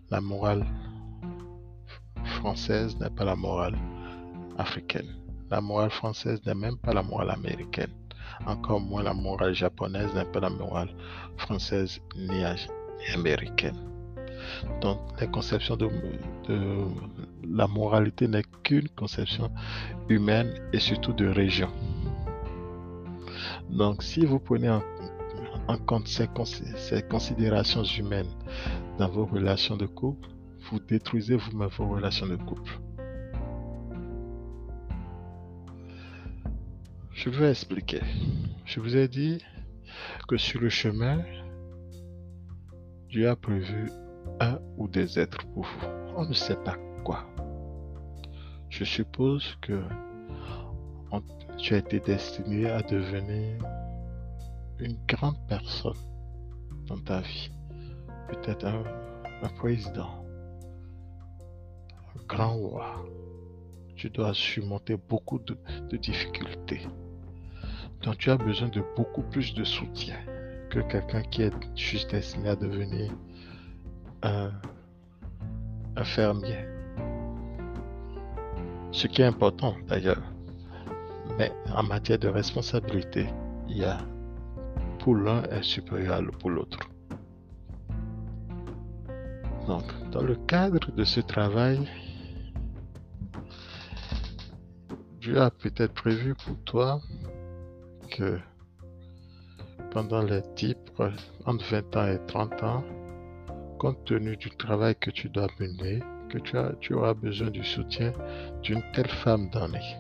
La 0.10 0.20
morale 0.20 0.66
française 2.26 2.98
n'est 3.00 3.10
pas 3.10 3.24
la 3.24 3.36
morale 3.36 3.78
La 5.50 5.62
morale 5.62 5.89
française 5.89 6.42
n'est 6.46 6.54
même 6.54 6.78
pas 6.78 6.94
la 6.94 7.01
morale 7.01 7.32
américaine. 7.32 7.92
Encore 8.46 8.82
moins 8.82 9.04
la 9.04 9.13
morale 9.13 9.54
japonaise 9.54 10.13
n'est 10.13 10.25
pas 10.25 10.42
la 10.42 10.50
morale 10.50 10.89
française 11.38 12.01
ni, 12.18 12.44
américaine. 13.13 13.78
Donc, 14.82 15.00
les 15.22 15.28
conceptions 15.28 15.78
de, 15.78 15.88
la 17.48 17.68
moralité 17.68 18.28
n'est 18.28 18.44
qu'une 18.63 18.89
conception 18.89 19.50
humaine 20.10 20.54
et 20.74 20.80
surtout 20.80 21.13
de 21.13 21.28
région. 21.28 21.70
Donc, 23.70 24.04
si 24.04 24.25
vous 24.25 24.39
prenez 24.39 24.70
en, 24.70 24.82
compte 25.88 26.08
ces, 26.08 26.28
ces, 26.75 27.01
considérations 27.04 27.84
humaines 27.84 28.34
dans 28.98 29.08
vos 29.08 29.25
relations 29.25 29.78
de 29.78 29.86
couple, 29.86 30.28
vous 30.70 30.80
détruisez 30.80 31.38
vous-même 31.38 31.70
vos 31.70 31.88
relations 31.88 32.28
de 32.28 32.36
couple. 32.36 32.80
Je 37.22 37.30
vais 37.30 37.52
expliquer. 37.52 38.00
Je 38.64 38.80
vous 38.80 38.96
ai 38.96 39.10
dit 39.10 39.44
que 40.30 40.38
sur 40.38 40.62
le 40.62 40.70
chemin, 40.70 41.22
Dieu 43.10 43.28
a 43.28 43.36
prévu 43.36 43.92
un 44.40 44.58
ou 44.78 44.88
des 44.88 45.20
êtres 45.20 45.46
pour 45.48 45.64
vous. 45.64 45.88
On 46.16 46.24
ne 46.24 46.32
sait 46.32 46.56
pas 46.64 46.78
quoi. 47.04 47.28
Je 48.70 48.86
suppose 48.86 49.58
que 49.60 49.84
tu 51.58 51.74
as 51.74 51.80
été 51.80 52.00
destiné 52.00 52.70
à 52.70 52.82
devenir 52.84 53.66
une 54.80 54.98
grande 55.06 55.46
personne 55.50 56.00
dans 56.88 57.00
ta 57.00 57.20
vie. 57.20 57.52
Peut-être 58.30 58.66
un, 58.66 59.50
président, 59.58 60.24
un 62.16 62.24
grand 62.30 62.56
roi. 62.56 63.06
Tu 63.98 64.10
dois 64.10 64.34
surmonter 64.34 64.96
beaucoup 64.96 65.40
de 65.40 65.98
difficultés. 65.98 66.88
Donc 68.03 68.18
tu 68.18 68.32
as 68.32 68.38
besoin 68.38 68.70
de 68.70 68.82
beaucoup 68.96 69.24
plus 69.24 69.53
de 69.53 69.63
soutien 69.63 70.15
que 70.70 70.79
quelqu'un 70.79 71.22
qui 71.24 71.41
est 71.41 71.53
juste 71.75 72.12
destiné 72.12 72.50
à 72.50 72.56
devenir 72.56 73.12
un, 74.24 74.51
fermier. 76.03 76.65
Ce 78.91 79.06
qui 79.08 79.22
est 79.22 79.25
important 79.25 79.75
d'ailleurs. 79.88 80.24
Mais 81.38 81.51
en 81.75 81.84
matière 81.84 82.20
de 82.20 82.29
responsabilité, 82.29 83.27
il 83.68 83.79
y 83.79 83.84
a 83.84 83.98
pour 85.00 85.15
l'un 85.15 85.44
est 85.44 85.63
supérieur 85.63 86.22
pour 86.39 86.50
l'autre. 86.50 86.79
Donc, 89.68 89.84
dans 90.12 90.24
le 90.24 90.36
cadre 90.36 90.91
de 90.91 91.03
ce 91.03 91.20
travail, 91.20 91.88
Dieu 95.20 95.39
a 95.39 95.51
peut-être 95.51 95.94
prévu 95.94 96.34
pour 96.34 96.58
toi 96.63 97.01
que 98.10 98.39
pendant 99.92 100.22
les 100.22 100.42
types 100.56 100.92
entre 101.46 101.66
20 101.66 101.96
ans 101.96 102.08
et 102.08 102.20
30 102.28 102.63
ans, 102.63 102.84
compte 103.80 104.04
tenu 104.06 104.36
du 104.38 104.50
travail 104.51 104.96
que 104.96 105.10
tu 105.10 105.30
dois 105.30 105.48
mener, 105.60 106.00
que 106.30 106.38
tu, 106.38 106.58
as, 106.58 106.74
tu 106.80 106.94
auras 106.94 107.13
besoin 107.13 107.50
du 107.50 107.63
soutien 107.63 108.13
d'une 108.62 108.84
telle 108.94 109.10
femme 109.10 109.50
donnée. 109.50 109.96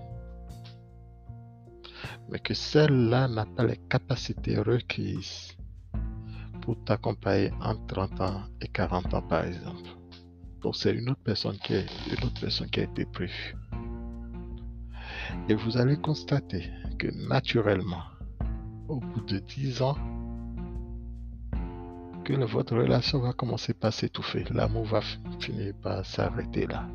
Mais 2.29 2.39
que 2.39 2.53
celle-là 2.53 3.27
n'a 3.27 3.45
pas 3.45 3.63
les 3.63 3.77
capacités 3.89 4.59
requises 4.59 5.57
pour 6.61 6.83
t'accompagner 6.83 7.51
entre 7.61 7.85
30 7.87 8.21
ans 8.21 8.41
et 8.61 8.67
40 8.67 9.13
ans, 9.13 9.21
par 9.23 9.45
exemple. 9.45 9.89
Donc 10.61 10.75
c'est 10.75 10.93
une 10.93 11.09
autre 11.09 11.23
personne 11.23 11.57
qui 11.57 11.73
est 11.73 11.87
une 12.07 12.25
autre 12.25 12.41
personne 12.41 12.69
qui 12.69 12.81
a 12.81 12.83
été 12.83 13.05
prévue. 13.05 13.55
Et 15.47 15.55
vous 15.55 15.77
allez 15.77 15.97
constater 15.97 16.69
que 16.99 17.07
naturellement, 17.27 18.03
au 18.89 18.99
bout 18.99 19.21
de 19.21 19.39
10 19.39 19.81
ans, 19.81 19.97
que 22.25 22.33
votre 22.45 22.77
relation 22.77 23.19
va 23.19 23.33
commencer 23.33 23.73
par 23.73 23.91
s'étouffer. 23.91 24.43
L'amour 24.51 24.85
va 24.85 25.01
finir 25.39 25.73
par 25.81 26.05
s'arrêter 26.05 26.67
là. 26.67 26.87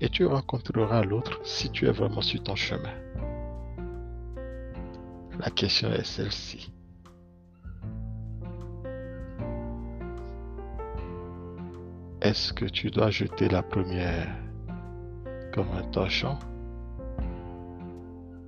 Et 0.00 0.08
tu 0.08 0.26
rencontreras 0.26 1.02
l'autre 1.02 1.40
si 1.44 1.70
tu 1.70 1.86
es 1.86 1.90
vraiment 1.90 2.20
sur 2.20 2.42
ton 2.42 2.54
chemin. 2.54 2.94
La 5.40 5.50
question 5.50 5.90
est 5.92 6.04
celle-ci. 6.04 6.72
Est-ce 12.20 12.52
que 12.52 12.66
tu 12.66 12.90
dois 12.90 13.10
jeter 13.10 13.48
la 13.48 13.62
première 13.62 14.28
comme 15.52 15.70
un 15.76 15.82
torchon? 15.90 16.38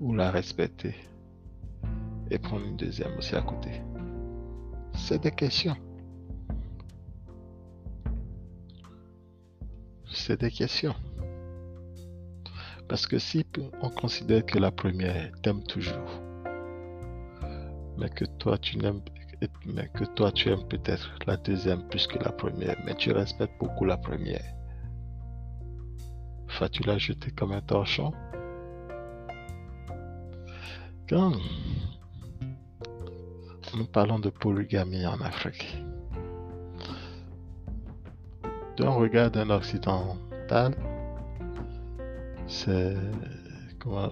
Ou 0.05 0.15
la 0.15 0.31
respecter 0.31 0.95
et 2.31 2.39
prendre 2.39 2.67
une 2.67 2.77
deuxième 2.77 3.17
aussi 3.17 3.35
à 3.35 3.41
côté. 3.41 3.71
C'est 4.93 5.23
des 5.23 5.31
questions. 5.31 5.77
C'est 10.13 10.39
des 10.39 10.51
questions. 10.51 10.95
Parce 12.87 13.07
que 13.07 13.19
si 13.19 13.47
on 13.81 13.89
considère 13.89 14.45
que 14.45 14.59
la 14.59 14.71
première 14.71 15.33
t'aime 15.41 15.63
toujours, 15.65 16.21
mais 17.97 18.11
que 18.11 18.27
toi 18.27 18.59
tu 18.59 18.77
n'aimes 18.77 19.01
mais 19.65 19.89
que 19.89 20.05
toi 20.05 20.31
tu 20.33 20.51
aimes 20.51 20.69
peut-être 20.69 21.19
la 21.27 21.39
deuxième 21.39 21.83
plus 21.89 22.07
que 22.07 22.19
la 22.19 22.31
première, 22.31 22.77
mais 22.85 22.95
tu 22.95 23.11
respectes 23.11 23.59
beaucoup 23.59 23.87
la 23.87 23.97
première. 23.97 24.45
Vas-tu 26.61 26.83
la 26.83 26.99
jeter 26.99 27.31
comme 27.31 27.53
un 27.53 27.63
torchon? 27.63 28.13
Quand 31.09 31.33
nous 33.77 33.87
parlons 33.87 34.19
de 34.19 34.31
polygamie 34.31 35.07
en 35.07 35.21
Afrique, 35.21 35.83
d'un 38.77 38.91
regard 38.91 39.31
d'un 39.31 39.51
occidental, 39.51 40.75
c'est 42.47 42.97
comment 43.79 44.11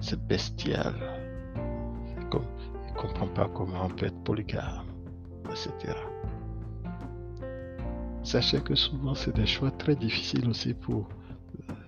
c'est 0.00 0.20
bestial. 0.26 0.94
Il 2.20 2.94
ne 2.94 3.00
comprend 3.00 3.28
pas 3.28 3.48
comment 3.48 3.86
on 3.86 3.88
peut 3.88 4.06
être 4.06 4.22
polygame, 4.24 4.86
etc. 5.50 5.94
Sachez 8.22 8.60
que 8.60 8.74
souvent 8.74 9.14
c'est 9.14 9.34
des 9.34 9.46
choix 9.46 9.70
très 9.70 9.96
difficiles 9.96 10.48
aussi 10.48 10.74
pour 10.74 11.08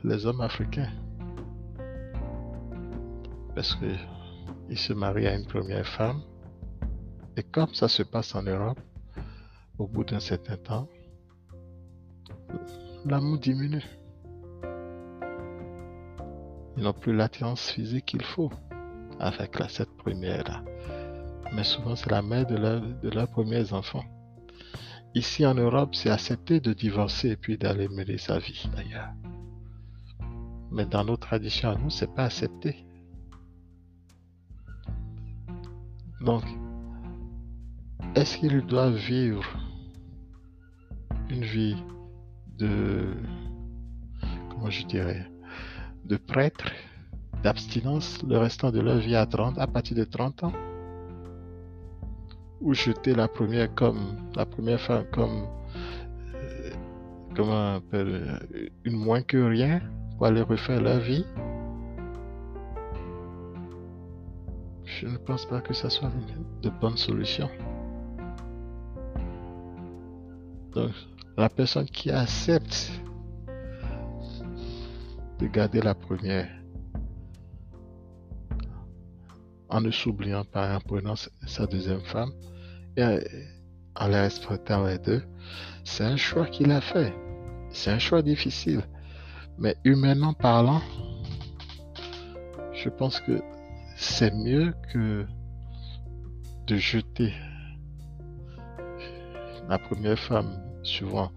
les 0.03 0.27
hommes 0.27 0.41
africains 0.41 0.91
parce 3.55 3.77
qu'il 3.77 4.79
se 4.79 4.93
marie 4.93 5.27
à 5.27 5.35
une 5.35 5.47
première 5.47 5.87
femme. 5.87 6.23
Et 7.37 7.43
comme 7.43 7.75
ça 7.75 7.89
se 7.89 8.03
passe 8.03 8.35
en 8.35 8.43
Europe, 8.43 8.81
au 9.79 9.87
bout 9.87 10.05
d'un 10.05 10.21
certain 10.21 10.57
temps, 10.57 10.89
l'amour 13.05 13.39
diminue. 13.39 13.85
Ils 16.77 16.83
n'ont 16.83 16.93
plus 16.93 17.15
l'attirance 17.15 17.71
physique 17.71 18.07
qu'il 18.07 18.23
faut 18.23 18.51
avec 19.19 19.59
la, 19.59 19.69
cette 19.69 19.97
première-là. 19.97 20.63
Mais 21.55 21.65
souvent, 21.65 21.97
c'est 21.97 22.11
la 22.11 22.23
mère 22.23 22.47
de, 22.47 22.57
leurs 22.57 23.29
premiers 23.29 23.73
enfants. 23.73 24.05
Ici 25.15 25.45
en 25.45 25.55
Europe, 25.55 25.95
c'est 25.95 26.11
accepté 26.11 26.61
de 26.61 26.73
divorcer 26.73 27.31
et 27.31 27.37
puis 27.37 27.59
d'aller 27.59 27.89
mener 27.89 28.19
sa 28.19 28.39
vie 28.39 28.69
d'ailleurs. 28.77 29.13
Mais 30.71 30.87
dans 30.87 31.05
nos 31.05 31.17
traditions 31.17 31.71
à 31.71 31.75
nous, 31.75 31.91
c'est 31.91 32.15
pas 32.15 32.27
accepté. 32.27 32.87
Donc, 36.21 36.43
est-ce 38.15 38.37
qu'il 38.37 38.61
doit 38.67 38.91
vivre 38.91 39.45
une 41.31 41.45
vie 41.45 41.77
de, 42.59 43.15
comment 44.51 44.69
je 44.69 44.85
dirais, 44.87 45.31
de 46.05 46.17
prêtre, 46.17 46.71
d'abstinence 47.43 48.23
le 48.23 48.37
restant 48.37 48.71
de 48.71 48.81
leur 48.81 48.99
vie 48.99 49.17
à 49.17 49.25
30, 49.25 49.59
à 49.59 49.67
partir 49.67 49.97
de 49.97 50.05
30 50.05 50.45
ans? 50.45 50.53
Ou 52.61 52.75
jeter 52.75 53.15
la 53.15 53.27
première 53.27 53.75
comme, 53.75 54.31
la 54.37 54.45
première 54.45 54.81
femme 54.81 55.05
comme, 55.13 55.47
euh, 56.35 56.71
comment 57.35 57.81
une 58.85 58.97
moins 58.97 59.23
que 59.23 59.39
rien 59.39 59.81
pour 60.19 60.27
aller 60.27 60.43
refaire 60.43 60.83
leur 60.83 61.01
vie? 61.01 61.25
Je 65.01 65.07
ne 65.07 65.17
pense 65.17 65.47
pas 65.47 65.63
que 65.63 65.73
ça 65.73 65.89
soit 65.89 66.11
de 66.61 66.69
bonne 66.69 66.99
solution. 66.99 67.49
Donc, 70.73 70.91
la 71.39 71.49
personne 71.49 71.87
qui 71.87 72.11
accepte 72.11 72.93
de 75.39 75.47
garder 75.47 75.81
la 75.81 75.95
première 75.95 76.51
en 79.71 79.81
ne 79.81 79.91
s'oubliant 79.91 80.45
pas 80.45 80.77
en 80.77 80.81
prenant 80.81 81.15
sa 81.47 81.67
deuxième 81.67 82.03
femme 82.03 82.33
et 82.99 83.03
en 83.97 84.09
les 84.09 84.21
respectant 84.21 84.85
les 84.85 84.99
deux, 84.99 85.23
c'est 85.83 86.05
un 86.05 86.17
choix 86.17 86.47
qu'il 86.47 86.71
a 86.73 86.83
fait. 86.83 87.15
C'est 87.71 87.91
un 87.91 87.99
choix 87.99 88.21
difficile. 88.21 88.83
Mais 89.57 89.77
humainement 89.85 90.35
parlant, 90.35 90.83
je 92.75 92.91
pense 92.91 93.19
que 93.21 93.41
c'est 94.01 94.33
mieux 94.33 94.73
que 94.93 95.27
de 96.67 96.77
jeter. 96.77 97.35
La 99.69 99.79
première 99.79 100.19
femme, 100.19 100.59
souvent, 100.83 101.31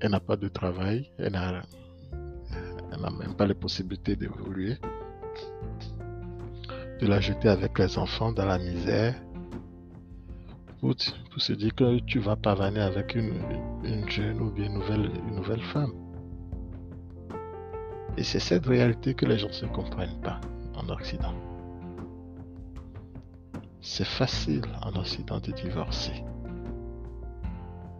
elle 0.00 0.10
n'a 0.10 0.18
pas 0.18 0.36
de 0.36 0.48
travail, 0.48 1.10
elle 1.18 1.32
n'a 1.32 1.62
même 3.18 3.36
pas 3.36 3.46
les 3.46 3.54
possibilités 3.54 4.16
d'évoluer, 4.16 4.78
de 7.00 7.06
la 7.06 7.20
jeter 7.20 7.48
avec 7.48 7.78
les 7.78 7.96
enfants 7.96 8.32
dans 8.32 8.46
la 8.46 8.58
misère, 8.58 9.14
pour, 10.80 10.94
se 11.38 11.52
dire 11.52 11.72
que 11.74 12.00
tu 12.00 12.18
vas 12.18 12.34
parvenir 12.34 12.82
avec 12.82 13.14
une, 13.14 13.32
jeune 14.08 14.40
ou 14.40 14.50
bien 14.50 14.66
une 14.66 14.74
nouvelle, 14.74 15.10
une 15.28 15.36
nouvelle 15.36 15.62
femme. 15.62 16.03
Et 18.16 18.22
c'est 18.22 18.38
cette 18.38 18.66
réalité 18.66 19.14
que 19.14 19.26
les 19.26 19.38
gens 19.38 19.48
ne 19.62 19.68
comprennent 19.68 20.20
pas 20.20 20.40
en 20.74 20.88
Occident. 20.88 21.34
C'est 23.80 24.06
facile 24.06 24.62
en 24.82 24.94
Occident 24.96 25.40
de 25.40 25.52
divorcer. 25.52 26.24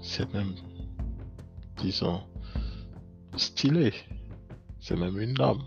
C'est 0.00 0.32
même, 0.32 0.54
disons, 1.78 2.20
stylé. 3.36 3.92
C'est 4.80 4.96
même 4.96 5.18
une 5.18 5.34
norme. 5.34 5.64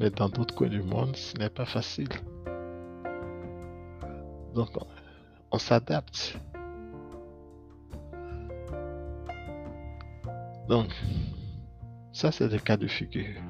Mais 0.00 0.10
dans 0.10 0.28
d'autres 0.28 0.54
coins 0.54 0.68
du 0.68 0.82
monde, 0.82 1.14
ce 1.16 1.36
n'est 1.38 1.50
pas 1.50 1.66
facile. 1.66 2.08
Donc, 4.54 4.70
on, 5.50 5.58
s'adapte. 5.58 6.38
Donc, 10.68 10.88
ça, 12.14 12.30
c'est 12.30 12.48
le 12.48 12.58
cas 12.58 12.76
de 12.76 12.86
figure. 12.86 13.42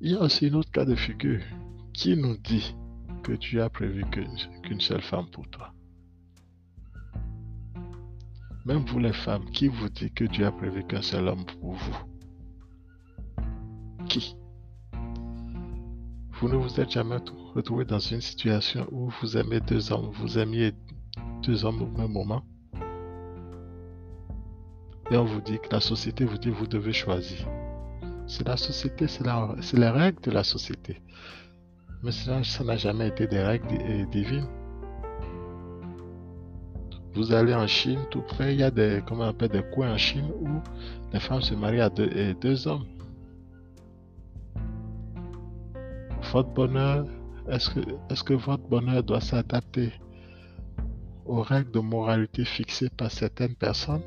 Il 0.00 0.10
y 0.10 0.14
a 0.16 0.20
aussi 0.20 0.46
un 0.46 0.54
autre 0.54 0.72
cas 0.72 0.84
de 0.84 0.96
figure 0.96 1.40
qui 1.92 2.16
nous 2.16 2.36
dit 2.36 2.74
que 3.22 3.32
tu 3.32 3.60
as 3.60 3.70
prévu 3.70 4.04
qu'une 4.62 4.80
seule 4.80 5.02
femme 5.02 5.30
pour 5.30 5.48
toi. 5.48 5.72
Même 8.66 8.84
vous 8.86 8.98
les 8.98 9.12
femmes, 9.12 9.48
qui 9.52 9.68
vous 9.68 9.88
dit 9.88 10.10
que 10.10 10.24
tu 10.24 10.44
as 10.44 10.50
prévu 10.50 10.84
qu'un 10.84 11.00
seul 11.00 11.28
homme 11.28 11.46
pour 11.46 11.74
vous? 11.74 11.96
Qui? 14.08 14.36
Vous 16.40 16.48
ne 16.48 16.56
vous 16.56 16.80
êtes 16.80 16.90
jamais 16.90 17.18
retrouvé 17.54 17.84
dans 17.84 18.00
une 18.00 18.20
situation 18.20 18.86
où 18.90 19.10
vous 19.20 19.36
aimez 19.36 19.60
deux 19.60 19.92
hommes, 19.92 20.10
vous 20.12 20.38
aimiez 20.38 20.72
deux 21.42 21.64
hommes 21.64 21.82
au 21.82 21.98
même 21.98 22.12
moment? 22.12 22.42
Et 25.10 25.16
on 25.16 25.24
vous 25.24 25.40
dit 25.40 25.58
que 25.58 25.68
la 25.72 25.80
société 25.80 26.24
vous 26.24 26.38
dit 26.38 26.50
vous 26.50 26.66
devez 26.66 26.92
choisir. 26.92 27.46
C'est 28.26 28.46
la 28.46 28.56
société, 28.56 29.06
c'est 29.08 29.24
les 29.24 29.88
règles 29.88 30.20
de 30.20 30.30
la 30.30 30.44
société. 30.44 31.00
Mais 32.02 32.12
ça, 32.12 32.64
n'a 32.64 32.76
jamais 32.76 33.08
été 33.08 33.26
des 33.26 33.40
règles 33.40 33.66
euh, 33.72 34.04
divines. 34.06 34.46
Vous 37.14 37.32
allez 37.32 37.54
en 37.54 37.66
Chine, 37.66 38.00
tout 38.10 38.20
près, 38.20 38.54
il 38.54 38.60
y 38.60 38.62
a 38.62 38.70
des, 38.70 39.02
comment 39.06 39.24
on 39.24 39.28
appelle, 39.28 39.48
des 39.48 39.64
coins 39.72 39.94
en 39.94 39.96
Chine 39.96 40.30
où 40.40 40.48
les 41.12 41.18
femmes 41.18 41.40
se 41.40 41.54
marient 41.54 41.80
à 41.80 41.88
deux, 41.88 42.34
deux 42.34 42.68
hommes. 42.68 42.86
Votre 46.32 46.50
bonheur, 46.50 47.06
est-ce 47.48 47.70
que, 47.70 47.80
est 47.80 48.22
que 48.22 48.34
votre 48.34 48.68
bonheur 48.68 49.02
doit 49.02 49.22
s'adapter 49.22 49.92
aux 51.24 51.40
règles 51.40 51.70
de 51.70 51.80
moralité 51.80 52.44
fixées 52.44 52.90
par 52.90 53.10
certaines 53.10 53.54
personnes? 53.54 54.02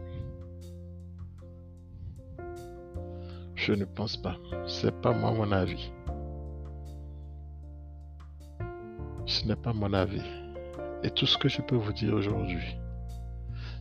Je 3.62 3.74
ne 3.74 3.86
pense 3.86 4.18
pas. 4.18 4.38
C'est 4.66 5.02
pas 5.02 5.14
moi 5.14 5.32
mon 5.34 5.52
avis. 5.52 5.92
Ce 9.28 9.46
n'est 9.46 9.56
pas 9.56 9.72
mon 9.72 9.94
avis. 9.94 10.24
Et 11.04 11.12
tout 11.12 11.28
ce 11.28 11.38
que 11.38 11.48
je 11.48 11.62
peux 11.62 11.76
vous 11.76 11.94
dire 11.94 12.16
aujourd'hui, 12.16 12.76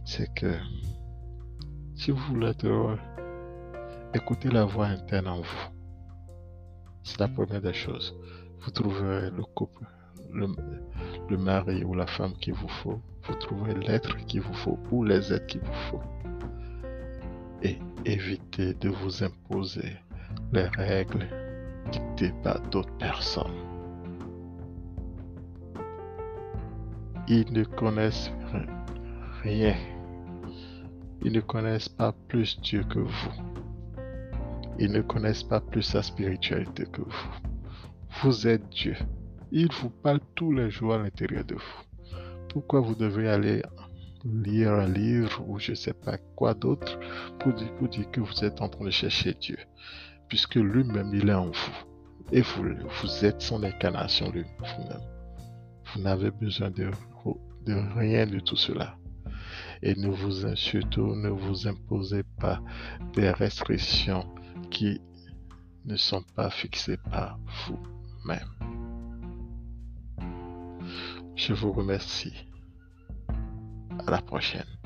c'est 0.05 0.31
que 0.35 0.53
si 1.95 2.11
vous 2.11 2.21
voulez 2.29 2.49
être 2.49 2.67
heureux, 2.67 2.99
écoutez 4.13 4.51
la 4.51 4.67
voix 4.67 4.85
interne 4.85 5.29
en 5.29 5.41
vous. 5.41 5.67
C'est 7.03 7.19
la 7.19 7.29
première 7.29 7.63
des 7.63 7.73
choses. 7.73 8.15
Vous 8.61 8.73
trouverez 8.73 9.31
le 9.31 9.45
couple, 9.45 9.87
le, 10.31 11.39
mari 11.39 11.85
ou 11.85 11.95
la 11.95 12.07
femme 12.07 12.35
qu'il 12.35 12.53
vous 12.53 12.69
faut. 12.69 13.01
Vous 13.23 13.35
trouverez 13.37 13.75
l'être 13.77 14.15
qu'il 14.27 14.43
vous 14.43 14.53
faut 14.53 14.79
ou 14.91 15.05
les 15.05 15.33
êtres 15.33 15.47
qu'il 15.47 15.63
vous 15.63 15.81
faut. 15.91 16.03
Et 17.63 17.79
évitez 18.05 18.75
de 18.75 18.89
vous 18.89 19.23
imposer 19.23 19.97
les 20.53 20.69
règles 20.77 21.27
dictées 21.93 22.33
par 22.43 22.61
d'autres 22.69 22.97
personnes. 22.99 23.53
Ils 27.29 27.53
ne 27.53 27.65
connaissent 27.65 28.31
rien. 29.43 29.77
Ils 31.23 31.33
ne 31.33 31.41
connaissent 31.41 31.89
pas 31.89 32.13
plus 32.29 32.61
Dieu 32.61 32.83
que 32.85 32.99
vous. 32.99 33.33
Ils 34.79 34.91
ne 34.91 35.03
connaissent 35.03 35.43
pas 35.43 35.61
plus 35.61 35.83
sa 35.83 36.03
spiritualité 36.03 36.87
que 36.87 37.03
vous. 37.03 37.31
Vous 38.23 38.49
êtes 38.49 38.69
Dieu. 38.71 38.97
Il 39.53 39.71
vous 39.73 39.91
parle 39.91 40.21
tous 40.35 40.53
les 40.53 40.71
jours 40.71 40.95
à 40.95 40.99
l'intérieur 40.99 41.45
de 41.45 41.55
vous. 41.55 42.17
Pourquoi 42.49 42.81
vous 42.81 42.95
devez 42.95 43.29
aller 43.29 43.63
lire 44.25 44.73
un 44.73 44.87
livre 44.87 45.45
ou 45.49 45.59
je 45.59 45.73
ne 45.73 45.77
sais 45.77 45.93
pas 45.93 46.19
quoi 46.37 46.55
d'autre 46.55 46.99
pour 47.39 47.53
dire, 47.53 47.75
pour 47.77 47.89
dire 47.89 48.11
que 48.11 48.21
vous 48.21 48.45
êtes 48.45 48.61
en 48.61 48.69
train 48.69 48.85
de 48.85 48.91
chercher 48.91 49.35
Dieu 49.35 49.59
Puisque 50.29 50.57
lui-même, 50.57 51.13
il 51.13 51.29
est 51.29 51.35
en 51.35 51.47
vous. 51.47 51.85
Et 52.33 52.43
vous, 52.43 52.65
vous 53.03 53.25
êtes 53.25 53.43
son 53.43 53.63
incarnation 53.65 54.31
lui-même. 54.31 55.03
Vous 55.93 56.03
n'avez 56.03 56.31
besoin 56.31 56.71
de 56.71 56.91
de 57.65 57.75
rien 57.99 58.27
de 58.27 58.41
tout 58.41 58.57
cela. 58.57 58.97
Et 59.83 59.95
ne 59.95 60.09
vous, 60.09 60.55
surtout, 60.57 61.15
ne 61.15 61.29
vous 61.29 61.67
imposez 61.67 62.23
pas 62.39 62.61
des 63.15 63.31
restrictions 63.31 64.27
qui 64.71 65.01
ne 65.85 65.97
sont 65.97 66.23
pas 66.35 66.51
fixées 66.51 66.99
par 66.99 67.39
vous-même. 67.67 68.49
Je 71.37 71.55
vous 71.55 71.73
remercie. 71.73 72.50
À 74.07 74.11
la 74.11 74.23
prochaine. 74.23 74.80